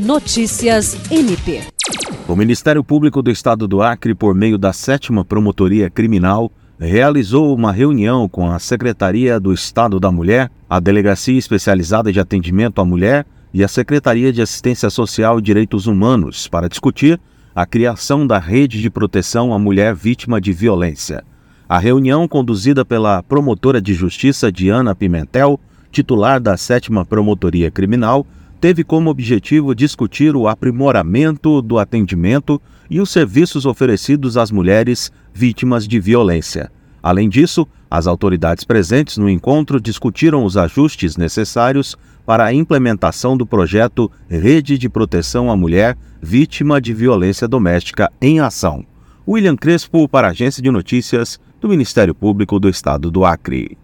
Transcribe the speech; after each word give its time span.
Notícias 0.00 0.96
MP. 1.10 1.60
O 2.26 2.34
Ministério 2.34 2.82
Público 2.82 3.20
do 3.20 3.30
Estado 3.30 3.68
do 3.68 3.82
Acre, 3.82 4.14
por 4.14 4.34
meio 4.34 4.56
da 4.56 4.72
sétima 4.72 5.26
Promotoria 5.26 5.90
Criminal, 5.90 6.50
realizou 6.78 7.54
uma 7.54 7.70
reunião 7.70 8.26
com 8.26 8.50
a 8.50 8.58
Secretaria 8.58 9.38
do 9.38 9.52
Estado 9.52 10.00
da 10.00 10.10
Mulher, 10.10 10.50
a 10.70 10.80
Delegacia 10.80 11.38
Especializada 11.38 12.10
de 12.10 12.18
Atendimento 12.18 12.80
à 12.80 12.84
Mulher 12.84 13.26
e 13.52 13.62
a 13.62 13.68
Secretaria 13.68 14.32
de 14.32 14.40
Assistência 14.40 14.88
Social 14.88 15.38
e 15.38 15.42
Direitos 15.42 15.86
Humanos 15.86 16.48
para 16.48 16.66
discutir 16.66 17.20
a 17.54 17.66
criação 17.66 18.26
da 18.26 18.38
rede 18.38 18.80
de 18.80 18.88
proteção 18.88 19.52
à 19.52 19.58
mulher 19.58 19.94
vítima 19.94 20.40
de 20.40 20.50
violência. 20.50 21.22
A 21.68 21.78
reunião, 21.78 22.26
conduzida 22.26 22.86
pela 22.86 23.22
promotora 23.22 23.82
de 23.82 23.92
justiça 23.92 24.50
Diana 24.50 24.94
Pimentel, 24.94 25.60
titular 25.92 26.40
da 26.40 26.56
sétima 26.56 27.04
Promotoria 27.04 27.70
Criminal, 27.70 28.26
teve 28.60 28.84
como 28.84 29.10
objetivo 29.10 29.74
discutir 29.74 30.36
o 30.36 30.46
aprimoramento 30.46 31.62
do 31.62 31.78
atendimento 31.78 32.60
e 32.90 33.00
os 33.00 33.10
serviços 33.10 33.64
oferecidos 33.64 34.36
às 34.36 34.50
mulheres 34.50 35.10
vítimas 35.32 35.88
de 35.88 35.98
violência. 35.98 36.70
Além 37.02 37.28
disso, 37.28 37.66
as 37.90 38.06
autoridades 38.06 38.62
presentes 38.62 39.16
no 39.16 39.30
encontro 39.30 39.80
discutiram 39.80 40.44
os 40.44 40.56
ajustes 40.56 41.16
necessários 41.16 41.96
para 42.26 42.44
a 42.44 42.52
implementação 42.52 43.36
do 43.36 43.46
projeto 43.46 44.10
Rede 44.28 44.76
de 44.76 44.88
Proteção 44.88 45.50
à 45.50 45.56
Mulher 45.56 45.96
Vítima 46.20 46.80
de 46.80 46.92
Violência 46.92 47.48
Doméstica 47.48 48.12
em 48.20 48.40
Ação. 48.40 48.84
William 49.26 49.56
Crespo, 49.56 50.06
para 50.06 50.28
a 50.28 50.30
Agência 50.30 50.62
de 50.62 50.70
Notícias 50.70 51.40
do 51.60 51.68
Ministério 51.68 52.14
Público 52.14 52.60
do 52.60 52.68
Estado 52.68 53.10
do 53.10 53.24
Acre. 53.24 53.79